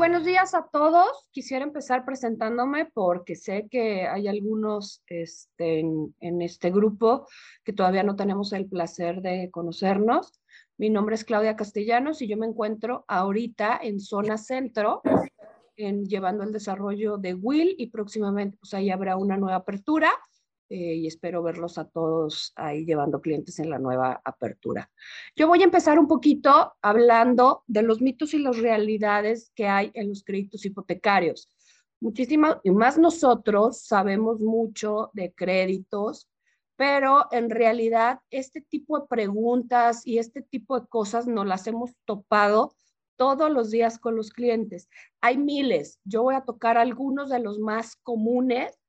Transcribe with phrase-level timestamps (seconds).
[0.00, 1.26] buenos días a todos.
[1.30, 7.26] Quisiera empezar presentándome porque sé que hay algunos este, en, este grupo
[7.64, 10.32] que todavía no tenemos el placer de conocernos.
[10.78, 15.02] Mi nombre es Claudia Castellanos y yo me encuentro ahorita en zona centro,
[15.76, 20.10] en, llevando el desarrollo de Will y próximamente pues ahí habrá una nueva apertura
[20.72, 24.88] eh, y espero verlos a todos ahí llevando clientes en la nueva apertura.
[25.34, 29.90] Yo voy a empezar un poquito hablando de los mitos y las realidades que hay
[29.94, 31.50] en los créditos hipotecarios.
[31.98, 36.30] Muchísimas, y más nosotros sabemos mucho de créditos,
[36.76, 41.96] pero en realidad este tipo de preguntas y este tipo de cosas no las hemos
[42.04, 42.76] topado
[43.16, 44.88] todos los días con los clientes.
[45.20, 48.79] Hay miles, yo voy a tocar algunos de los más comunes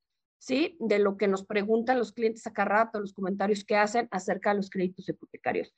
[0.41, 0.75] ¿sí?
[0.79, 4.55] De lo que nos preguntan los clientes acá rato, los comentarios que hacen acerca de
[4.57, 5.73] los créditos hipotecarios.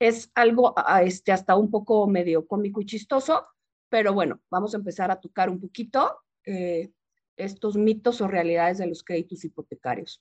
[0.00, 3.46] Es algo este, hasta un poco medio cómico y chistoso,
[3.88, 6.90] pero bueno, vamos a empezar a tocar un poquito eh,
[7.36, 10.20] estos mitos o realidades de los créditos hipotecarios.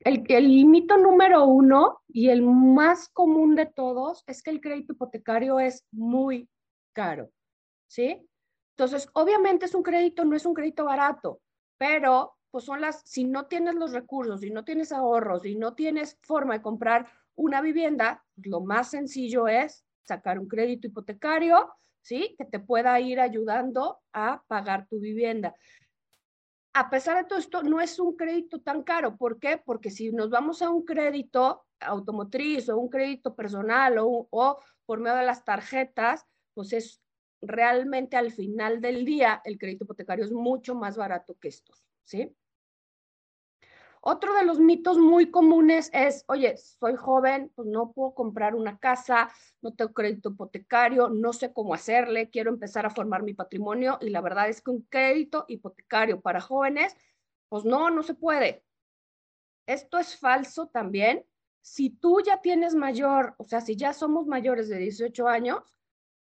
[0.00, 4.92] El, el, mito número uno y el más común de todos es que el crédito
[4.92, 6.48] hipotecario es muy
[6.92, 7.32] caro.
[7.86, 8.28] ¿Sí?
[8.76, 11.40] Entonces, obviamente es un crédito, no es un crédito barato,
[11.78, 15.74] pero pues son las, si no tienes los recursos, si no tienes ahorros, si no
[15.74, 21.70] tienes forma de comprar una vivienda, lo más sencillo es sacar un crédito hipotecario,
[22.00, 22.34] ¿sí?
[22.38, 25.54] Que te pueda ir ayudando a pagar tu vivienda.
[26.72, 29.16] A pesar de todo esto, no es un crédito tan caro.
[29.16, 29.60] ¿Por qué?
[29.62, 35.00] Porque si nos vamos a un crédito automotriz o un crédito personal o, o por
[35.00, 37.02] medio de las tarjetas, pues es
[37.40, 42.34] realmente al final del día el crédito hipotecario es mucho más barato que estos, ¿sí?
[44.08, 48.78] Otro de los mitos muy comunes es, oye, soy joven, pues no puedo comprar una
[48.78, 49.32] casa,
[49.62, 54.10] no tengo crédito hipotecario, no sé cómo hacerle, quiero empezar a formar mi patrimonio y
[54.10, 56.94] la verdad es que un crédito hipotecario para jóvenes,
[57.48, 58.64] pues no, no se puede.
[59.66, 61.26] Esto es falso también.
[61.60, 65.75] Si tú ya tienes mayor, o sea, si ya somos mayores de 18 años,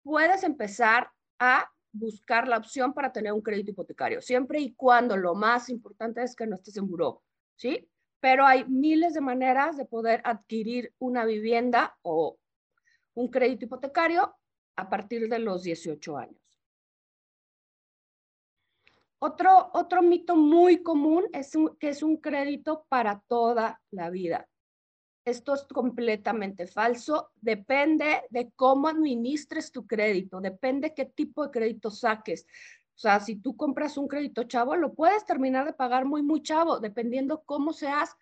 [0.03, 5.35] puedes empezar a buscar la opción para tener un crédito hipotecario, siempre y cuando lo
[5.35, 7.23] más importante es que no estés en buró,
[7.55, 7.89] ¿sí?
[8.19, 12.37] Pero hay miles de maneras de poder adquirir una vivienda o
[13.13, 14.35] un crédito hipotecario
[14.75, 16.41] a partir de los 18 años.
[19.19, 24.47] Otro, otro mito muy común es que es un crédito para toda la vida.
[25.23, 27.31] Esto es completamente falso.
[27.41, 32.45] Depende de cómo administres tu crédito, depende qué tipo de crédito saques.
[32.95, 36.41] O sea, si tú compras un crédito chavo, lo puedes terminar de pagar muy, muy
[36.41, 38.15] chavo, dependiendo cómo seas,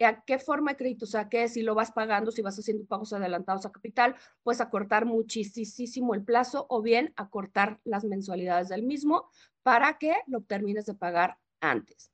[0.00, 3.64] a qué forma de crédito saques, si lo vas pagando, si vas haciendo pagos adelantados
[3.64, 9.28] a capital, puedes acortar muchísimo el plazo o bien acortar las mensualidades del mismo
[9.62, 12.10] para que lo termines de pagar antes.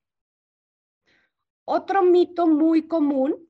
[1.64, 3.49] Otro mito muy común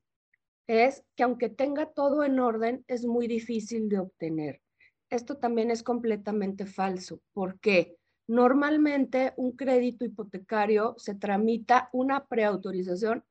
[0.71, 4.61] es que aunque tenga todo en orden, es muy difícil de obtener.
[5.09, 7.19] Esto también es completamente falso.
[7.33, 7.97] ¿Por qué?
[8.27, 13.25] Normalmente un crédito hipotecario se tramita una preautorización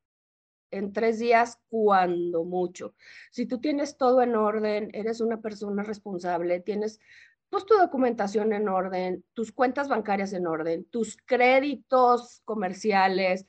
[0.71, 2.95] en tres días cuando mucho.
[3.31, 7.01] Si tú tienes todo en orden, eres una persona responsable, tienes
[7.49, 13.47] pues, tu documentación en orden, tus cuentas bancarias en orden, tus créditos comerciales,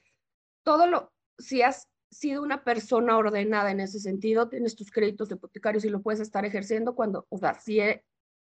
[0.63, 5.85] todo lo, si has sido una persona ordenada en ese sentido, tienes tus créditos hipotecarios
[5.85, 8.01] y lo puedes estar ejerciendo cuando, o sea, si es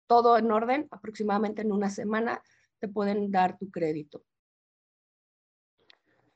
[0.06, 2.42] todo en orden, aproximadamente en una semana
[2.80, 4.24] te pueden dar tu crédito.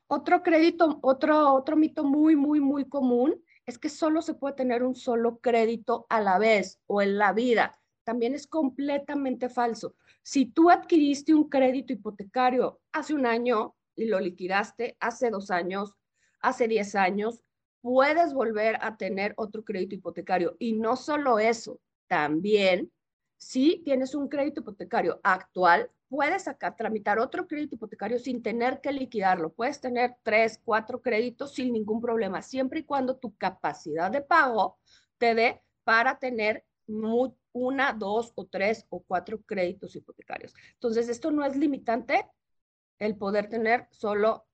[0.06, 4.84] Otro crédito, otro, otro mito muy, muy, muy común es que solo se puede tener
[4.84, 7.76] un solo crédito a la vez o en la vida.
[8.04, 9.96] También es completamente falso.
[10.22, 15.96] Si tú adquiriste un crédito hipotecario hace un año y lo liquidaste hace dos años,
[16.40, 17.42] hace 10 años,
[17.80, 20.56] puedes volver a tener otro crédito hipotecario.
[20.58, 22.90] Y no solo eso, también
[23.36, 28.92] si tienes un crédito hipotecario actual, puedes sacar, tramitar otro crédito hipotecario sin tener que
[28.92, 29.52] liquidarlo.
[29.52, 34.78] Puedes tener tres, cuatro créditos sin ningún problema, siempre y cuando tu capacidad de pago
[35.18, 36.64] te dé para tener
[37.52, 40.54] una, dos o tres o cuatro créditos hipotecarios.
[40.74, 42.26] Entonces, esto no es limitante
[42.98, 44.46] el poder tener solo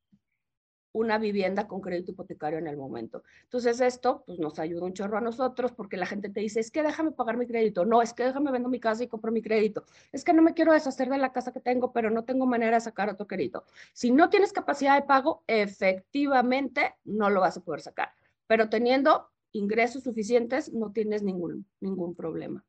[0.93, 3.23] una vivienda con crédito hipotecario en el momento.
[3.45, 6.71] Entonces esto pues nos ayuda un chorro a nosotros porque la gente te dice, es
[6.71, 9.43] que déjame pagar mi crédito, no, es que déjame vendo mi casa y compro mi
[9.43, 12.47] crédito, es que no me quiero deshacer de la casa que tengo, pero no tengo
[12.47, 13.65] manera de sacar otro crédito.
[13.93, 18.13] Si no tienes capacidad de pago, efectivamente no lo vas a poder sacar,
[18.47, 22.65] pero teniendo ingresos suficientes, no tienes ningún, ningún problema.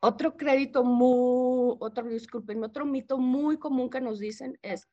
[0.00, 4.88] Otro crédito muy, otro, disculpen, otro mito muy común que nos dicen es,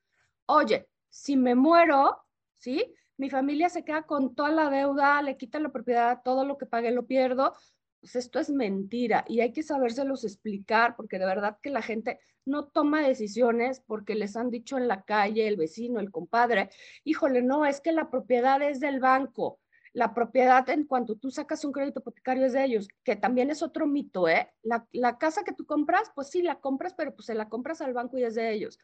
[0.48, 2.18] oye, si me muero,
[2.56, 2.94] ¿sí?
[3.18, 6.66] Mi familia se queda con toda la deuda, le quitan la propiedad, todo lo que
[6.66, 7.54] pague lo pierdo.
[8.02, 12.20] Pues esto es mentira y hay que sabérselos explicar porque de verdad que la gente
[12.44, 16.70] no toma decisiones porque les han dicho en la calle, el vecino, el compadre,
[17.06, 19.60] híjole, no, es que la propiedad es del banco.
[19.94, 23.64] La propiedad en cuanto tú sacas un crédito hipotecario es de ellos, que también es
[23.64, 24.52] otro mito, ¿eh?
[24.64, 27.80] La, la casa que tú compras, pues sí, la compras, pero pues se la compras
[27.80, 28.78] al banco y es de ellos.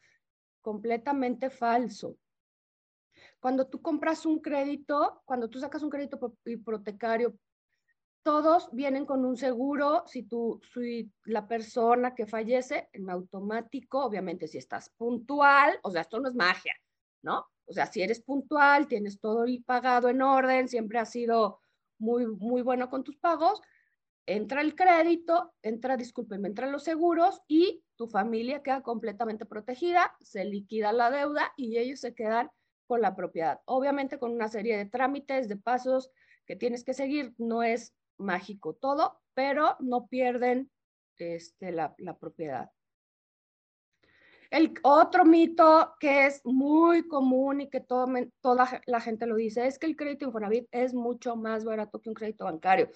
[0.61, 2.17] Completamente falso.
[3.41, 7.35] Cuando tú compras un crédito, cuando tú sacas un crédito hipotecario,
[8.23, 10.03] todos vienen con un seguro.
[10.05, 16.01] Si, tú, si la persona que fallece, en automático, obviamente si estás puntual, o sea,
[16.01, 16.73] esto no es magia,
[17.23, 17.47] ¿no?
[17.65, 21.61] O sea, si eres puntual, tienes todo pagado en orden, siempre has sido
[21.97, 23.59] muy, muy bueno con tus pagos,
[24.27, 30.45] entra el crédito, entra, discúlpenme, entran los seguros y tu familia queda completamente protegida, se
[30.45, 32.51] liquida la deuda y ellos se quedan
[32.91, 33.61] con la propiedad.
[33.67, 36.11] Obviamente con una serie de trámites, de pasos
[36.45, 40.69] que tienes que seguir, no es mágico todo, pero no pierden
[41.17, 42.69] este, la, la propiedad.
[44.49, 48.07] El otro mito que es muy común y que todo,
[48.41, 52.09] toda la gente lo dice es que el crédito Infonavit es mucho más barato que
[52.09, 52.89] un crédito bancario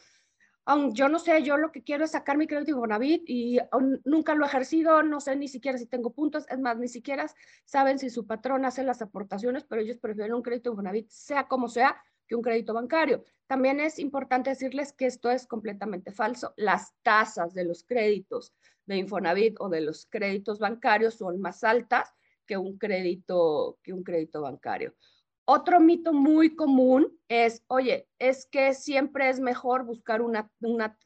[0.94, 3.59] yo no sé, yo lo que quiero es sacar mi crédito Infonavit y
[4.03, 7.27] nunca lo he ejercido, no sé ni siquiera si tengo puntos, es más, ni siquiera
[7.65, 11.67] saben si su patrón hace las aportaciones, pero ellos prefieren un crédito Infonavit, sea como
[11.67, 13.23] sea, que un crédito bancario.
[13.47, 16.53] También es importante decirles que esto es completamente falso.
[16.57, 18.53] Las tasas de los créditos
[18.85, 22.12] de Infonavit o de los créditos bancarios son más altas
[22.45, 24.95] que un crédito, que un crédito bancario.
[25.45, 30.51] Otro mito muy común es, oye, es que siempre es mejor buscar una,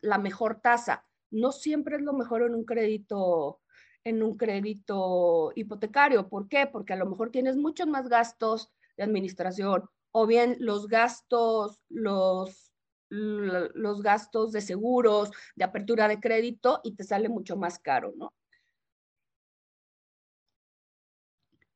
[0.01, 1.05] la mejor tasa.
[1.29, 3.59] No siempre es lo mejor en un crédito
[4.03, 6.29] en un crédito hipotecario.
[6.29, 6.67] ¿Por qué?
[6.67, 12.71] Porque a lo mejor tienes muchos más gastos de administración o bien los gastos, los,
[13.09, 18.33] los gastos de seguros, de apertura de crédito y te sale mucho más caro, ¿no?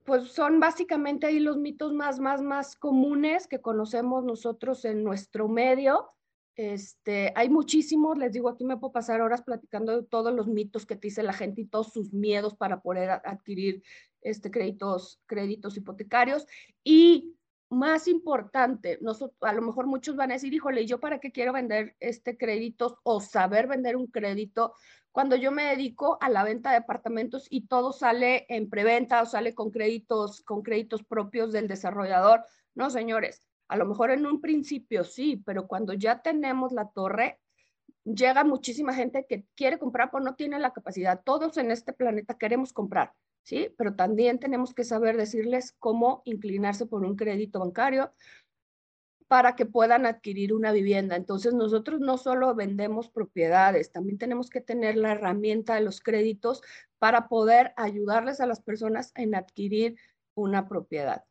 [0.05, 5.47] Pues son básicamente ahí los mitos más, más, más comunes que conocemos nosotros en nuestro
[5.47, 6.09] medio.
[6.55, 10.85] Este, hay muchísimos, les digo, aquí me puedo pasar horas platicando de todos los mitos
[10.85, 13.81] que te dice la gente y todos sus miedos para poder adquirir
[14.21, 16.45] este, créditos, créditos hipotecarios.
[16.83, 17.32] Y
[17.73, 21.53] más importante, nosotros, a lo mejor muchos van a decir, híjole, ¿yo para qué quiero
[21.53, 24.73] vender este crédito o saber vender un crédito?
[25.13, 29.27] cuando yo me dedico a la venta de apartamentos y todo sale en preventa o
[29.27, 32.43] sale con créditos, con créditos propios del desarrollador.
[32.73, 37.39] No, señores, a lo mejor en un principio sí, pero cuando ya tenemos la torre,
[38.03, 41.21] llega muchísima gente que quiere comprar, pero no tiene la capacidad.
[41.23, 43.13] Todos en este planeta queremos comprar,
[43.43, 43.73] ¿sí?
[43.77, 48.11] Pero también tenemos que saber decirles cómo inclinarse por un crédito bancario,
[49.27, 51.15] para que puedan adquirir una vivienda.
[51.15, 56.61] Entonces, nosotros no solo vendemos propiedades, también tenemos que tener la herramienta de los créditos
[56.99, 59.97] para poder ayudarles a las personas en adquirir
[60.35, 61.23] una propiedad.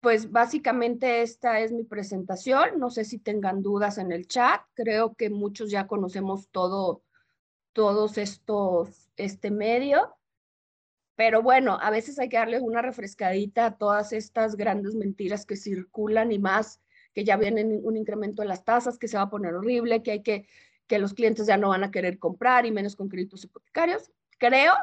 [0.00, 2.78] Pues básicamente esta es mi presentación.
[2.78, 4.60] No sé si tengan dudas en el chat.
[4.74, 7.02] Creo que muchos ya conocemos todo,
[7.72, 10.14] todos estos, este medio.
[11.18, 15.56] Pero bueno, a veces hay que darle una refrescadita a todas estas grandes mentiras que
[15.56, 16.80] circulan y más
[17.12, 20.12] que ya vienen un incremento de las tasas, que se va a poner horrible, que
[20.12, 20.46] hay que,
[20.86, 24.12] que los clientes ya no van a querer comprar y menos con créditos hipotecarios.
[24.38, 24.74] Creo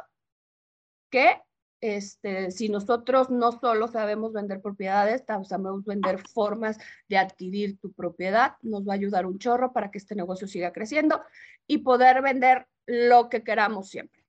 [1.10, 1.42] que
[1.80, 6.78] este, si nosotros no solo sabemos vender propiedades, sabemos vender formas
[7.08, 10.74] de adquirir tu propiedad, nos va a ayudar un chorro para que este negocio siga
[10.74, 11.22] creciendo
[11.66, 14.26] y poder vender lo que queramos siempre.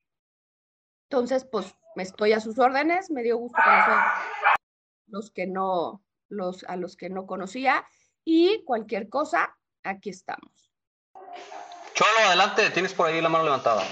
[1.08, 3.94] Entonces, pues estoy a sus órdenes, me dio gusto conocer
[5.08, 7.86] los que no, los, a los que no conocía
[8.24, 10.72] y cualquier cosa, aquí estamos.
[11.94, 13.84] Cholo, adelante, tienes por ahí la mano levantada.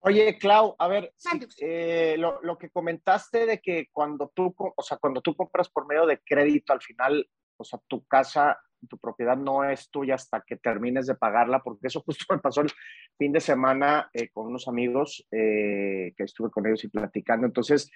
[0.00, 1.14] Oye, Clau, a ver,
[1.60, 5.86] eh, lo, lo, que comentaste de que cuando tú, o sea, cuando tú compras por
[5.86, 10.42] medio de crédito, al final, o sea, tu casa tu propiedad no es tuya hasta
[10.42, 12.70] que termines de pagarla, porque eso justo me pasó el
[13.18, 17.46] fin de semana eh, con unos amigos eh, que estuve con ellos y platicando.
[17.46, 17.90] Entonces,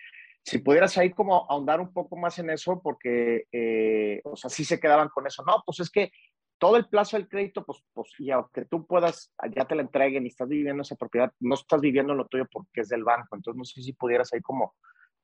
[0.45, 4.65] si pudieras ahí como ahondar un poco más en eso, porque, eh, o sea, sí
[4.65, 5.43] se quedaban con eso.
[5.45, 6.11] No, pues es que
[6.59, 10.25] todo el plazo del crédito, pues, pues, y aunque tú puedas, ya te la entreguen
[10.25, 13.37] y estás viviendo esa propiedad, no estás viviendo lo tuyo porque es del banco.
[13.37, 14.75] Entonces, no sé si pudieras ahí como,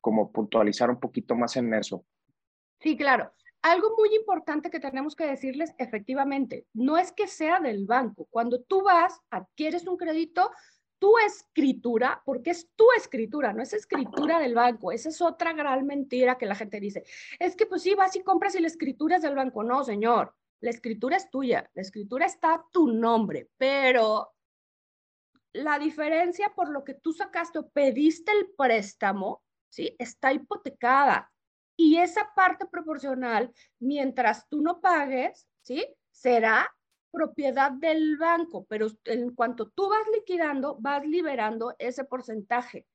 [0.01, 2.05] como puntualizar un poquito más en eso.
[2.81, 3.33] Sí, claro.
[3.65, 8.27] Algo muy importante que tenemos que decirles, efectivamente, no es que sea del banco.
[8.31, 10.51] Cuando tú vas, adquieres un crédito,
[10.99, 14.93] tu escritura, porque es tu escritura, no es escritura del banco.
[14.93, 17.05] Esa es otra gran mentira que la gente dice.
[17.39, 19.65] Es que pues sí, vas y compras y la escritura es del banco.
[19.65, 24.35] No, señor, la escritura es tuya, la escritura está a tu nombre, pero
[25.55, 29.97] la diferencia por lo que tú sacaste o pediste el préstamo, ¿sí?
[29.99, 31.33] Está hipotecada.
[31.77, 35.85] Y esa parte proporcional, mientras tú no pagues, ¿sí?
[36.11, 36.73] Será
[37.11, 42.87] propiedad del banco, pero en cuanto tú vas liquidando, vas liberando ese porcentaje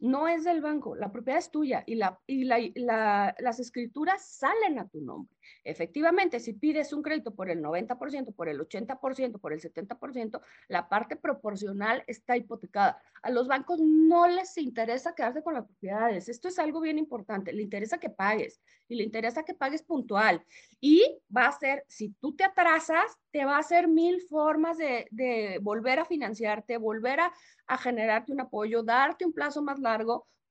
[0.00, 4.78] no es del banco, la propiedad es tuya y, la, y la, las escrituras salen
[4.78, 5.34] a tu nombre.
[5.64, 10.88] Efectivamente, si pides un crédito por el 90%, por el 80%, por el 70%, la
[10.88, 13.00] parte proporcional está hipotecada.
[13.22, 16.28] A los bancos no les interesa quedarse con las propiedades.
[16.28, 17.52] Esto es algo bien importante.
[17.52, 20.44] Le interesa que pagues y le interesa que pagues puntual.
[20.80, 21.02] Y
[21.34, 25.58] va a ser, si tú te atrasas, te va a hacer mil formas de, de
[25.60, 27.32] volver a financiarte, volver a,
[27.66, 29.87] a generarte un apoyo, darte un plazo más largo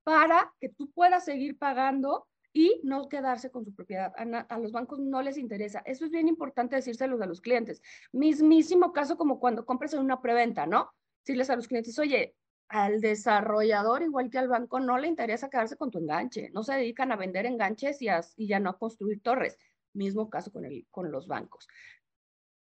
[0.03, 4.13] para que tú puedas seguir pagando y no quedarse con su propiedad.
[4.15, 5.83] A, los bancos no les interesa.
[5.85, 7.81] Eso es bien importante decírselo a los clientes.
[8.13, 10.89] Mismísimo caso como cuando compras en una preventa, ¿no?
[11.23, 12.35] Decirles a los clientes, oye,
[12.69, 16.49] al desarrollador, igual que al banco, no le interesa quedarse con tu enganche.
[16.51, 19.57] No se dedican a vender enganches y, y ya no a construir torres.
[19.93, 21.67] Mismo caso con, el, con los bancos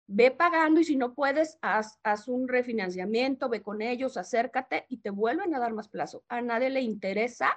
[0.07, 4.99] ve pagando y si no puedes, haz, haz, un refinanciamiento, ve con ellos, acércate y
[4.99, 6.25] te vuelven a dar más plazo.
[6.29, 7.51] A nadie le interesa,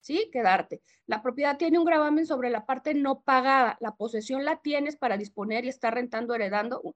[0.00, 0.30] ¿sí?
[0.32, 0.82] Quedarte.
[1.06, 3.76] La propiedad tiene un gravamen sobre la parte no pagada.
[3.80, 6.94] La posesión la tienes para disponer y estar rentando, heredando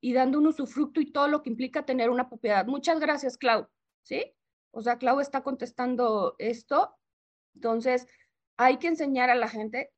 [0.00, 2.66] y dando un usufructo y todo lo que implica tener una propiedad.
[2.66, 3.68] Muchas gracias, Clau,
[4.02, 4.34] ¿sí?
[4.70, 6.96] O sea, Clau está contestando esto.
[7.54, 8.06] Entonces,
[8.56, 9.92] hay que enseñar a la gente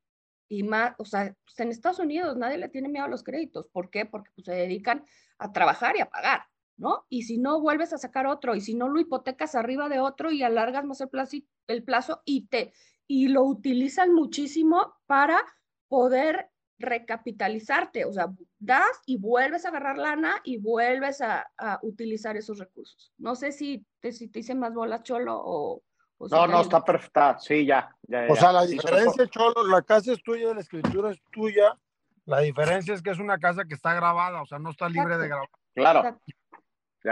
[0.49, 3.67] y más, o sea, pues en Estados Unidos nadie le tiene miedo a los créditos.
[3.73, 4.07] ¿Por qué?
[4.07, 5.05] Porque pues, se dedican
[5.38, 6.43] a trabajar y a pagar,
[6.76, 7.05] ¿no?
[7.09, 10.31] Y si no, vuelves a sacar otro, y si no, lo hipotecas arriba de otro
[10.31, 11.37] y alargas más el plazo,
[11.67, 12.73] el plazo y, te,
[13.07, 15.43] y lo utilizan muchísimo para
[15.88, 22.37] poder recapitalizarte, o sea, das y vuelves a agarrar lana y vuelves a, a utilizar
[22.37, 23.12] esos recursos.
[23.17, 25.83] No sé si te, si te hice más bolas, Cholo, o,
[26.18, 27.38] no, no, está perfecta.
[27.38, 27.94] Sí, ya.
[28.28, 31.76] o sea, la diferencia, Cholo, la casa es tuya, la escritura es tuya.
[32.25, 35.16] La diferencia es que es una casa que está grabada, o sea, no está libre
[35.16, 35.49] de grabar.
[35.75, 36.20] Claro.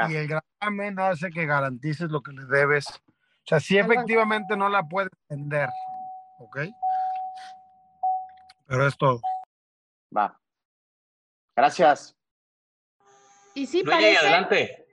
[0.09, 2.89] Y el gravamen hace que garantices lo que le debes.
[2.89, 5.69] O sea, sí efectivamente no la puedes vender,
[6.39, 6.61] ¿ok?
[8.67, 9.21] Pero es todo.
[10.17, 10.37] Va.
[11.55, 12.17] Gracias.
[13.55, 14.19] Y sí, parece...
[14.19, 14.84] adelante.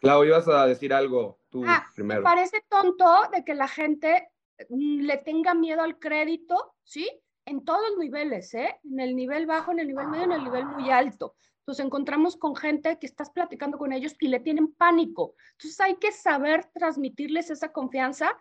[0.00, 2.22] Clau, ibas a decir algo tú ah, primero.
[2.22, 4.30] parece tonto de que la gente
[4.68, 7.08] mm, le tenga miedo al crédito, ¿sí?
[7.44, 8.78] En todos los niveles, ¿eh?
[8.84, 11.34] En el nivel bajo, en el nivel medio, en el nivel muy alto.
[11.60, 15.34] Entonces encontramos con gente que estás platicando con ellos y le tienen pánico.
[15.52, 18.36] Entonces hay que saber transmitirles esa confianza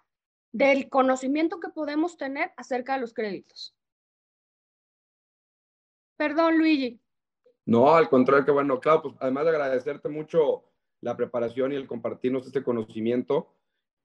[0.54, 3.76] del conocimiento que podemos tener acerca de los créditos.
[6.16, 7.02] Perdón, Luigi.
[7.66, 10.64] No, al contrario, que bueno, claro, pues además de agradecerte mucho
[11.02, 13.54] la preparación y el compartirnos este conocimiento.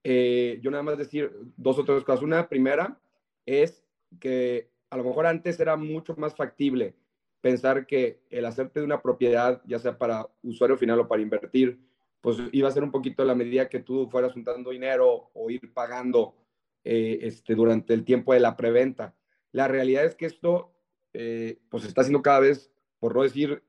[0.05, 2.23] Eh, yo nada más decir dos o tres cosas.
[2.23, 3.01] Una primera
[3.47, 3.85] es
[4.21, 6.95] que a lo mejor antes era mucho más factible
[7.41, 11.81] pensar que el hacerte de una propiedad, ya sea para usuario final o para invertir,
[12.21, 15.73] pues iba a ser un poquito la medida que tú fueras juntando dinero o ir
[15.73, 16.37] pagando
[16.85, 19.17] eh, este, durante el tiempo de la preventa.
[19.51, 20.73] La realidad es que esto
[21.15, 22.71] eh, pues está siendo cada vez,
[23.01, 23.63] por no decir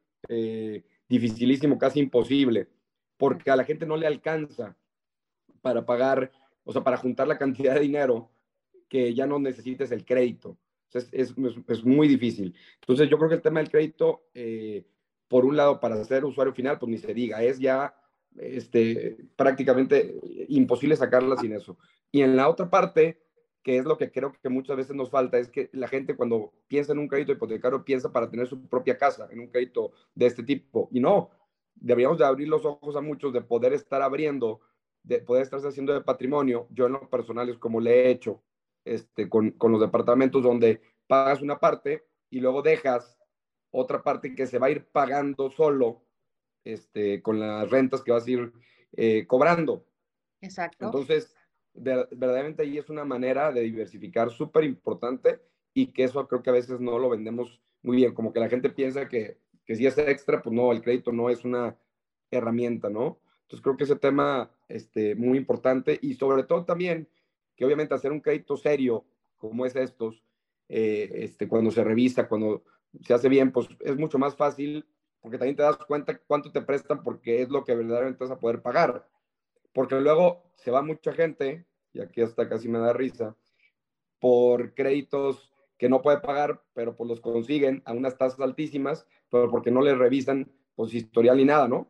[1.10, 2.70] dificilísimo, casi imposible
[3.24, 4.76] porque a la gente no le alcanza
[5.62, 6.30] para pagar,
[6.66, 8.30] o sea, para juntar la cantidad de dinero
[8.90, 10.58] que ya no necesites el crédito.
[10.92, 11.34] es, es,
[11.70, 12.54] es, muy difícil.
[12.82, 14.86] Entonces, yo creo que el tema del crédito, eh,
[15.30, 17.96] por un lado, para ser usuario final, pues ni se diga, es ya
[18.36, 21.78] este, prácticamente imposible sacarla sin eso.
[22.12, 23.22] Y en la otra parte,
[23.64, 26.52] que es lo que creo que muchas veces nos falta, es que la gente cuando
[26.68, 30.26] piensa en un crédito hipotecario piensa para tener su propia casa, en un crédito de
[30.26, 30.90] este tipo.
[30.92, 31.30] Y no,
[31.76, 34.62] deberíamos de abrir los ojos a muchos de poder estar abriendo,
[35.04, 36.68] de poder estarse haciendo de patrimonio.
[36.72, 38.44] Yo en lo personal es como le he hecho
[38.86, 43.18] este, con, con los departamentos donde pagas una parte y luego dejas
[43.72, 46.04] otra parte que se va a ir pagando solo
[46.64, 48.54] este, con las rentas que vas a ir
[48.94, 49.86] eh, cobrando.
[50.42, 50.86] Exacto.
[50.86, 51.36] Entonces,
[51.74, 55.42] verdaderamente ahí es una manera de diversificar súper importante
[55.74, 58.50] y que eso creo que a veces no lo vendemos muy bien, como que la
[58.50, 61.78] gente piensa que que si es extra, pues no, el crédito no es una
[62.32, 63.20] herramienta, ¿no?
[63.44, 67.08] Entonces creo que ese tema este, muy importante y sobre todo también
[67.56, 69.06] que obviamente hacer un crédito serio
[69.38, 70.24] como es estos,
[70.70, 72.64] eh, este, cuando se revisa, cuando
[73.02, 74.86] se hace bien, pues es mucho más fácil
[75.22, 78.40] porque también te das cuenta cuánto te prestan porque es lo que verdaderamente vas a
[78.40, 79.08] poder pagar.
[79.72, 83.36] Porque luego se va mucha gente, y aquí hasta casi me da risa,
[84.20, 89.50] por créditos que no puede pagar, pero pues los consiguen a unas tasas altísimas, pero
[89.50, 91.88] porque no les revisan pues historial ni nada, ¿no?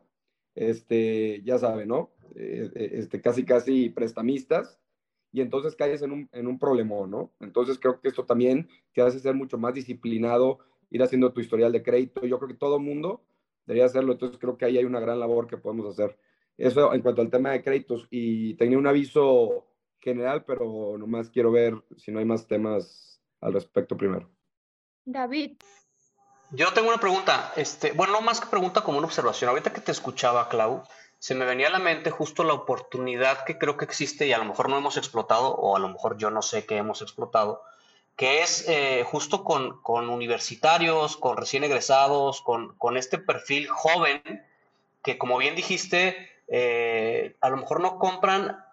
[0.54, 2.10] Este, ya sabe, ¿no?
[2.34, 4.80] Eh, eh, este, casi, casi prestamistas,
[5.32, 7.32] y entonces caes en un, en un problemón, ¿no?
[7.40, 10.60] Entonces creo que esto también te hace ser mucho más disciplinado,
[10.90, 12.24] ir haciendo tu historial de crédito.
[12.24, 13.24] Yo creo que todo mundo
[13.66, 16.16] debería hacerlo, entonces creo que ahí hay una gran labor que podemos hacer.
[16.56, 18.06] Eso en cuanto al tema de créditos.
[18.10, 19.66] Y tenía un aviso
[19.98, 23.13] general, pero nomás quiero ver si no hay más temas
[23.44, 24.28] al respecto primero.
[25.04, 25.52] David.
[26.50, 29.50] Yo tengo una pregunta, este, bueno, no más que pregunta como una observación.
[29.50, 30.84] Ahorita que te escuchaba, Clau,
[31.18, 34.38] se me venía a la mente justo la oportunidad que creo que existe y a
[34.38, 37.62] lo mejor no hemos explotado, o a lo mejor yo no sé que hemos explotado,
[38.16, 44.22] que es eh, justo con, con, universitarios, con recién egresados, con, con, este perfil joven,
[45.02, 48.64] que como bien dijiste, eh, a lo mejor no compran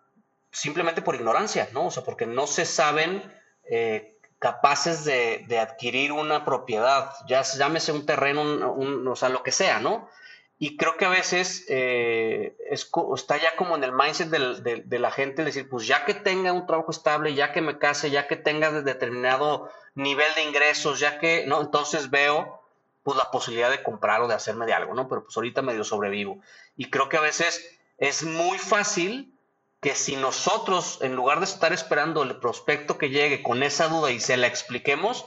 [0.52, 1.88] simplemente por ignorancia, ¿no?
[1.88, 3.24] O sea, porque no se saben
[3.64, 4.11] eh,
[4.42, 8.42] capaces de, de, adquirir una propiedad, ya llámese un terreno,
[8.74, 10.10] un, o sea, lo que sea, ¿no?
[10.58, 15.44] Y creo que a veces eh, está ya como en el mindset de, la gente,
[15.44, 18.72] decir, pues ya que tenga un trabajo estable, ya que me case, ya que tenga
[18.82, 21.62] determinado nivel de ingresos, ya que, ¿no?
[21.62, 22.64] Entonces veo
[23.04, 25.08] pues la posibilidad de comprar o de hacerme de algo, ¿no?
[25.08, 26.40] Pero pues ahorita medio sobrevivo.
[26.76, 29.34] Y creo que a veces es muy fácil
[29.82, 34.12] que si nosotros, en lugar de estar esperando el prospecto que llegue con esa duda
[34.12, 35.26] y se la expliquemos,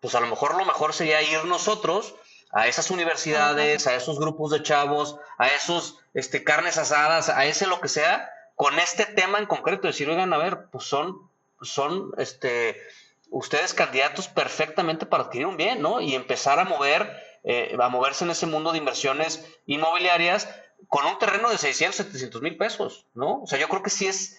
[0.00, 2.16] pues a lo mejor lo mejor sería ir nosotros
[2.50, 7.68] a esas universidades, a esos grupos de chavos, a esos este, carnes asadas, a ese
[7.68, 11.30] lo que sea, con este tema en concreto, decir, oigan, a ver, pues son,
[11.62, 12.82] son este,
[13.30, 16.00] ustedes candidatos perfectamente para adquirir un bien, ¿no?
[16.00, 17.10] Y empezar a mover,
[17.44, 20.48] eh, a moverse en ese mundo de inversiones inmobiliarias
[20.92, 23.40] con un terreno de 600, 700 mil pesos, ¿no?
[23.40, 24.38] O sea, yo creo que sí es,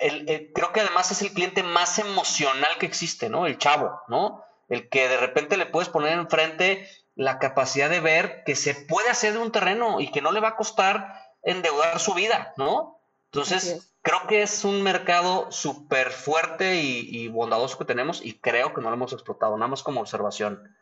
[0.00, 3.46] el, creo que además es el cliente más emocional que existe, ¿no?
[3.46, 4.42] El chavo, ¿no?
[4.70, 9.10] El que de repente le puedes poner enfrente la capacidad de ver que se puede
[9.10, 12.98] hacer de un terreno y que no le va a costar endeudar su vida, ¿no?
[13.26, 18.80] Entonces, creo que es un mercado súper fuerte y, bondadoso que tenemos y creo que
[18.80, 20.74] no lo hemos explotado, nada más como observación.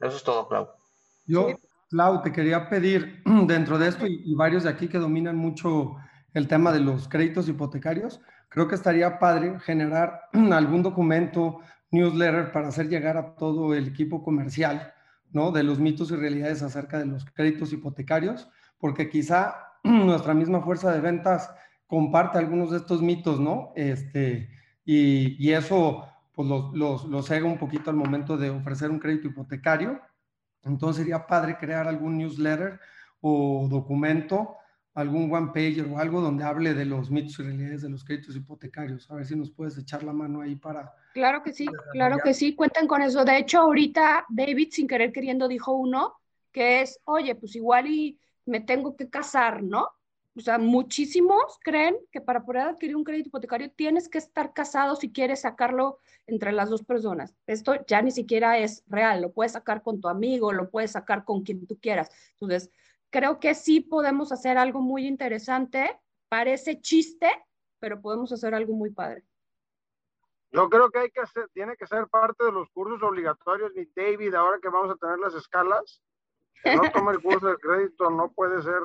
[0.00, 0.68] Eso es todo, Clau.
[1.26, 1.46] Yo,
[1.92, 5.96] Clau, te quería pedir, dentro de esto y, varios de aquí que dominan mucho
[6.32, 12.68] el tema de los créditos hipotecarios, creo que estaría padre generar algún documento, newsletter para
[12.68, 14.94] hacer llegar a todo el equipo comercial
[15.32, 15.50] ¿no?
[15.50, 20.92] De los mitos y realidades acerca de los créditos hipotecarios, porque quizá nuestra misma fuerza
[20.92, 21.50] de ventas
[21.86, 23.72] comparte algunos de estos mitos, ¿no?
[23.76, 24.48] Este,
[24.84, 29.28] y, y eso pues los, los, los un poquito al momento de ofrecer un crédito
[29.28, 30.00] hipotecario.
[30.64, 32.78] Entonces sería padre crear algún newsletter
[33.20, 34.56] o documento,
[34.94, 38.36] algún one pager o algo donde hable de los mitos y realidades de los créditos
[38.36, 39.10] hipotecarios.
[39.10, 42.32] A ver si nos puedes echar la mano ahí para, Claro que sí, claro que
[42.32, 43.24] sí, cuenten con eso.
[43.24, 46.14] De hecho, ahorita David, sin querer queriendo, dijo uno
[46.50, 49.88] que es, oye, pues igual y me tengo que casar, ¿no?
[50.34, 54.96] O sea, muchísimos creen que para poder adquirir un crédito hipotecario tienes que estar casado
[54.96, 57.36] si quieres sacarlo entre las dos personas.
[57.46, 61.24] Esto ya ni siquiera es real, lo puedes sacar con tu amigo, lo puedes sacar
[61.24, 62.10] con quien tú quieras.
[62.40, 62.70] Entonces,
[63.10, 66.00] creo que sí podemos hacer algo muy interesante.
[66.30, 67.28] Parece chiste,
[67.78, 69.24] pero podemos hacer algo muy padre.
[70.50, 73.86] Yo creo que hay que hacer, tiene que ser parte de los cursos obligatorios, mi
[73.94, 76.02] David, ahora que vamos a tener las escalas.
[76.64, 78.80] No tome el curso de crédito no puede ser,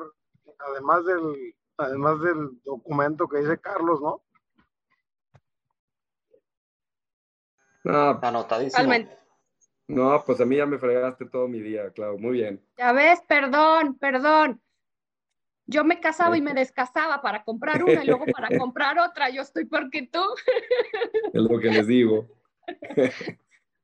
[0.58, 4.22] además del, además del documento que dice Carlos, ¿no?
[7.84, 8.92] No, anotadísimo.
[9.86, 12.18] No, pues a mí ya me fregaste todo mi día, Clau.
[12.18, 12.62] Muy bien.
[12.76, 14.60] Ya ves, perdón, perdón.
[15.66, 19.30] Yo me casaba y me descasaba para comprar una y luego para comprar otra.
[19.30, 20.22] Yo estoy porque tú.
[21.32, 22.26] Es lo que les digo.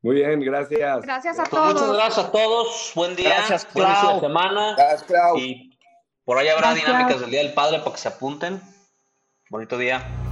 [0.03, 1.03] Muy bien, gracias.
[1.03, 1.73] Gracias a pues todos.
[1.73, 2.93] Muchas gracias a todos.
[2.95, 3.29] Buen día.
[3.31, 4.21] Gracias, Buen inicio de Clau.
[4.21, 4.75] semana.
[4.77, 5.39] Gracias, Clau.
[5.39, 5.74] Y
[6.25, 6.87] por ahí habrá Gracias.
[6.87, 8.61] dinámicas del Día del Padre para que se apunten.
[9.51, 10.24] Bonito día.